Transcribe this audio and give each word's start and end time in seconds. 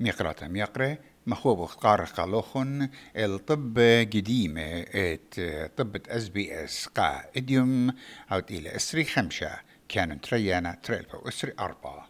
ميقرة 0.00 0.48
ميقرة 0.48 0.98
مخوب 1.26 1.64
قارق 1.64 2.24
لوخن 2.24 2.88
الطب 3.16 3.78
قديمة 4.14 4.80
إت 4.80 5.40
طب 5.76 5.96
أس 6.08 6.28
بي 6.28 6.64
إس 6.64 6.86
قا 6.86 7.24
إديوم. 7.36 7.94
أو 8.32 8.38
إلى 8.50 8.76
إسري 8.76 9.04
خمسة. 9.04 9.56
كانوا 9.88 10.16
تريانا 10.16 10.78
تريلبا 10.82 11.28
إسري 11.28 11.52
أربعة. 11.60 12.08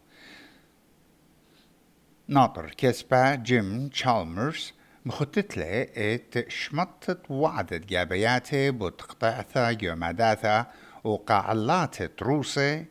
ناطر 2.29 2.75
كسبا 2.77 3.35
جيم 3.35 3.89
تشالمرز. 3.89 4.73
مخطط 5.07 5.57
له 5.57 5.83
إت 5.97 6.49
شمطت 6.49 7.31
وعدت 7.31 7.87
جابياته 7.87 8.71
بتقطعثا 8.71 9.73
جوماداثا 9.73 10.67
وقاعلات 11.05 12.03
تروسه 12.03 12.85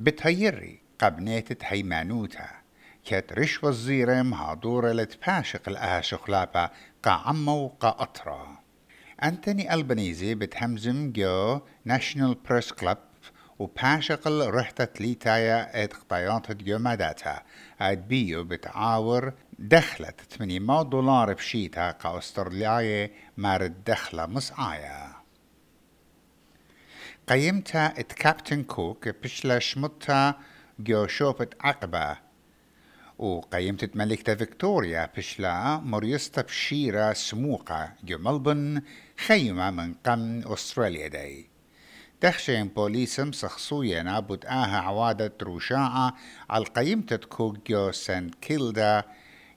بتهيري 0.00 0.80
قبنيت 0.98 1.64
هيمانوتا 1.64 2.59
كت 3.04 3.32
رش 3.32 3.64
وزيرة 3.64 4.22
مهادورة 4.22 4.92
لتباشق 4.92 5.68
الآشق 5.68 6.30
لابا 6.30 6.70
قا 7.02 7.10
عمو 7.10 7.68
قا 7.68 7.96
أطرا. 7.98 8.58
أنتوني 9.22 9.74
ألبانيزي 9.74 10.34
بتهمزم 10.34 11.12
جو 11.12 11.60
ناشنال 11.84 12.34
بريس 12.34 12.72
كلاب 12.72 12.98
وباشق 13.58 14.28
رحتة 14.28 15.02
ليتايا 15.02 15.84
إت 15.84 15.94
قطيات 15.94 16.52
جو 16.52 16.78
مداتا 16.78 17.42
أد 17.80 18.08
بيو 18.08 18.44
بتعاور 18.44 19.32
دخلت 19.58 20.20
800 20.20 20.82
دولار 20.82 21.32
بشيتا 21.32 21.90
قا 21.90 22.18
استرالياي 22.18 23.12
مارد 23.36 23.84
دخلة 23.84 24.26
مسعايا. 24.26 25.12
قيمتا 27.28 27.86
إت 27.86 28.12
كابتن 28.12 28.62
كوك 28.62 29.08
بشلا 29.08 29.58
شمتا 29.58 30.34
جو 30.78 31.06
شوفت 31.06 31.54
عقبة 33.20 33.36
وقيمت 33.36 33.96
ملكة 33.96 34.34
فيكتوريا 34.34 35.10
بشلا 35.16 35.78
مريستا 35.78 36.42
بشيرة 36.42 37.12
سموقة 37.12 37.92
جو 38.04 38.18
ملبن 38.18 38.82
خيمة 39.26 39.70
من 39.70 39.94
قم 39.94 40.52
أستراليا 40.52 41.08
داي. 41.08 41.46
تخشين 42.20 42.68
بوليسم 42.68 43.32
سخصويا 43.32 44.02
نابد 44.02 44.44
آها 44.46 44.80
عوادة 44.80 45.32
روشاعة 45.42 46.16
على 46.50 46.64
قيمة 46.64 47.20
كوك 47.28 47.70
جو 47.70 47.90
سانت 47.90 48.34
كيلدا 48.34 49.04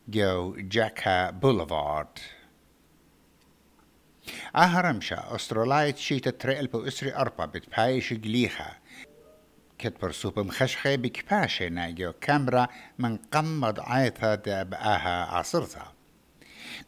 جو 0.07 0.55
جاكا 0.57 1.31
بوليفارد. 1.31 2.19
أهرمشا 4.55 5.35
أستراليا 5.35 5.95
شيتا 5.95 6.31
تريل 6.31 6.67
بو 6.67 6.87
أسري 6.87 7.15
أربا 7.15 7.45
بتبايش 7.45 8.13
جليخة. 8.13 8.82
كت 9.83 10.01
برسوب 10.01 10.39
مخشخة 10.39 10.95
بكباشة 10.95 11.67
ناجو 11.67 12.13
كاميرا 12.21 12.67
من 12.99 13.17
قمض 13.17 13.79
عيثة 13.79 14.35
دابآها 14.35 15.25
عصرتها 15.25 15.93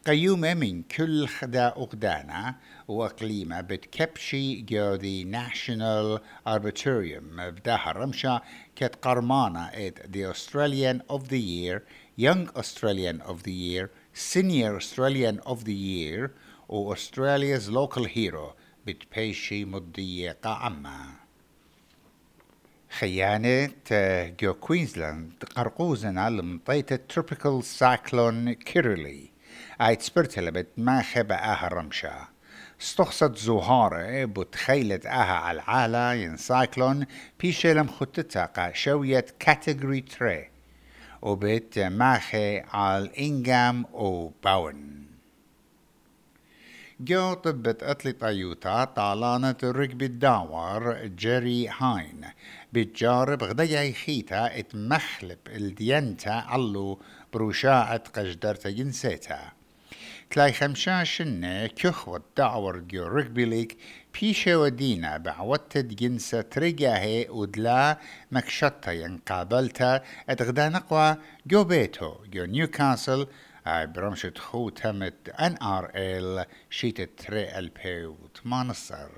قيومة 0.05 0.53
من 0.53 0.83
كل 0.83 1.27
خدا 1.27 1.67
أغدانا 1.67 2.55
وأقليمة 2.87 3.61
بتكبشي 3.61 4.61
جو 4.61 4.95
دي 4.95 5.23
ناشونال 5.23 6.19
أربيتوريوم 6.47 7.49
بداها 7.49 7.91
رمشة 7.91 8.41
كت 8.75 8.95
قرمانة 8.95 9.67
ات 9.67 9.99
the 9.99 10.25
Australian 10.25 11.01
of 11.15 11.27
the 11.29 11.39
Year 11.39 11.81
Young 12.17 12.49
Australian 12.57 13.21
of 13.21 13.43
the 13.43 13.51
Year 13.51 13.89
Senior 14.13 14.75
Australian 14.77 15.39
of 15.39 15.65
the 15.65 15.79
Year 15.91 16.29
و 16.69 16.95
Australia's 16.95 17.69
Local 17.69 18.05
Hero 18.05 18.55
بتبيشي 18.87 19.65
مضية 19.65 20.31
قاعمة 20.31 21.24
خيانة 22.99 23.69
جو 24.39 24.53
كوينزلاند 24.53 25.43
قرقوزنا 25.55 26.29
لمطيت 26.29 26.93
تروبيكال 26.93 27.63
سايكلون 27.63 28.53
كيرلي 28.53 29.29
اي 29.81 29.95
تسبرت 29.95 30.39
لبت 30.39 30.67
ما 30.77 31.01
خبا 31.01 31.35
آها 31.35 31.67
رمشا 31.67 32.27
استخصت 32.81 33.37
زهارة 33.37 34.25
بتخيلة 34.25 34.99
آها 35.05 35.33
على 35.33 35.55
العالة 35.55 36.13
ين 36.13 36.37
سايكلون 36.37 37.05
بيشي 37.39 37.73
لم 37.73 37.87
خطتها 37.87 38.71
شوية 38.73 39.25
كاتيجوري 39.39 40.01
تري. 40.01 40.49
وبت 41.21 41.79
ماخي 41.79 42.59
على 42.59 43.11
انجام 43.19 43.85
أو 43.93 44.33
باون. 44.43 45.05
جو 46.99 47.33
طبت 47.33 47.83
أتلي 47.83 48.11
طيوتا 48.11 48.83
طالانة 48.83 49.55
ركب 49.63 50.01
الداور 50.01 51.05
جيري 51.05 51.67
هاين 51.67 52.21
بتجارب 52.73 53.43
غدا 53.43 53.91
خيتا 53.91 54.59
اتمخلب 54.59 55.37
الدينتا 55.47 56.29
علو 56.29 56.99
بروشاعة 57.33 57.97
قجدرتا 57.97 58.69
جنسيتا 58.69 59.39
تلاي 60.29 60.53
خمشاشن 60.53 61.67
كخوة 61.67 62.23
دعور 62.37 62.77
جو 62.77 63.03
ركبي 63.03 63.45
ليك 63.45 63.77
بيشة 64.21 64.59
ودينا 64.59 65.17
بعوتت 65.17 65.85
جنسة 65.85 66.41
ترجاهي 66.41 67.27
ودلا 67.29 67.97
مكشطة 68.31 68.91
ينقابلتا 68.91 70.01
اتغدا 70.29 70.69
نقوى 70.69 71.17
جو 71.47 71.63
بيتو 71.63 72.15
جو 72.33 72.45
نيوكاسل 72.45 73.27
برمشة 73.67 74.33
خو 74.37 74.69
تمت 74.69 75.29
ان 75.29 75.57
ار 75.63 75.91
ال 75.95 76.45
شيت 76.69 77.01
تري 77.01 77.57
البي 77.59 78.05
وتمانصر 78.05 79.09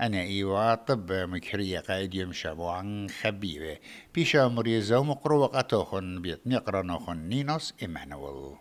أنا 0.00 0.20
إيوا 0.20 0.74
طب 0.74 1.12
مكرية 1.12 1.80
قايد 1.80 2.14
يمشبو 2.14 2.68
عن 2.68 3.08
خبيبة 3.22 3.78
بيشا 4.14 4.48
مريزة 4.48 4.98
ومقروقة 4.98 5.60
توخن 5.60 6.22
بيت 6.22 6.46
نقرا 6.46 6.82
نوخن 6.82 7.16
نينوس 7.16 7.74
إيمانويل 7.82 8.56